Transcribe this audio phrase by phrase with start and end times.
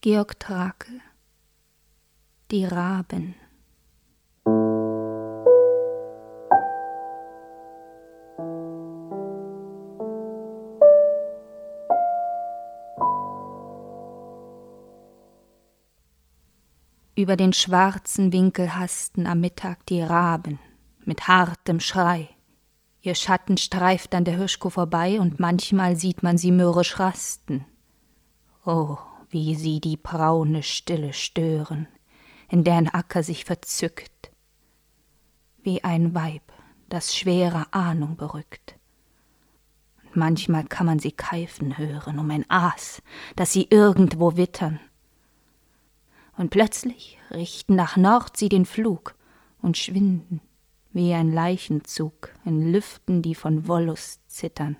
[0.00, 1.00] Georg Trake
[2.52, 3.34] Die Raben
[17.16, 20.60] Über den schwarzen Winkel hasten am Mittag die Raben
[21.06, 22.28] mit hartem Schrei.
[23.00, 27.64] Ihr Schatten streift an der Hirschkuh vorbei und manchmal sieht man sie mürrisch rasten.
[28.64, 28.96] Oh,
[29.30, 31.88] wie sie die braune Stille stören,
[32.48, 34.30] in deren Acker sich verzückt,
[35.62, 36.52] wie ein Weib,
[36.88, 38.76] das schwere Ahnung berückt.
[40.04, 43.02] Und manchmal kann man sie keifen hören um ein Aas,
[43.36, 44.80] das sie irgendwo wittern
[46.38, 49.14] und plötzlich richten nach Nord sie den Flug
[49.60, 50.40] und schwinden
[50.92, 54.76] wie ein Leichenzug in Lüften, die von Wollust zittern.